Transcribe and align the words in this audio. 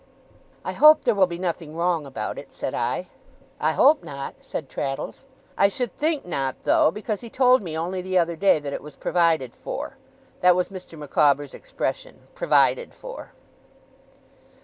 'I 0.65 0.71
hope 0.71 1.03
there 1.03 1.13
will 1.13 1.27
be 1.27 1.37
nothing 1.37 1.75
wrong 1.75 2.07
about 2.07 2.39
it,' 2.39 2.51
said 2.51 2.73
I. 2.73 3.05
'I 3.59 3.71
hope 3.73 4.03
not,' 4.03 4.33
said 4.41 4.67
Traddles. 4.67 5.25
'I 5.59 5.67
should 5.67 5.95
think 5.95 6.25
not, 6.25 6.55
though, 6.63 6.89
because 6.89 7.21
he 7.21 7.29
told 7.29 7.61
me, 7.61 7.77
only 7.77 8.01
the 8.01 8.17
other 8.17 8.35
day, 8.35 8.57
that 8.57 8.73
it 8.73 8.81
was 8.81 8.95
provided 8.95 9.55
for. 9.55 9.97
That 10.39 10.55
was 10.55 10.69
Mr. 10.69 10.97
Micawber's 10.97 11.53
expression, 11.53 12.21
"Provided 12.33 12.95
for." 12.95 13.33